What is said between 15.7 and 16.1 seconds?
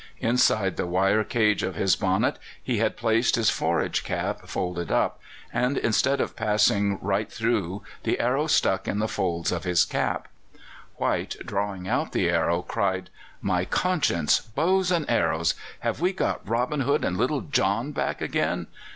Have